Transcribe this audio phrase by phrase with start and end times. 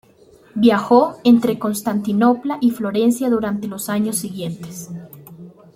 [0.55, 4.89] Viajó entre Constantinopla y Florencia durante los años siguientes.